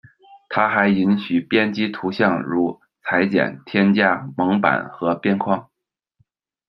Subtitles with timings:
[0.49, 5.69] 它还允许编辑图像，如裁剪、添加蒙版和边框。